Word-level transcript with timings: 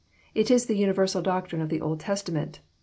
It 0.33 0.49
is 0.49 0.65
the 0.65 0.75
universal 0.75 1.21
doctrine 1.21 1.61
of 1.61 1.69
the 1.69 1.79
Old 1.79 1.99
Testament. 1.99 2.59